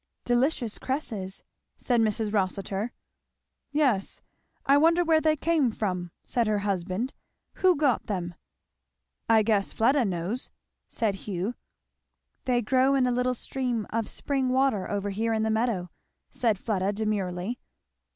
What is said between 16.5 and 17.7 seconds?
Fleda demurely.